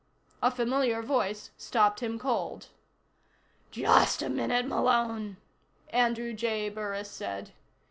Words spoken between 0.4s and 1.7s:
A familiar voice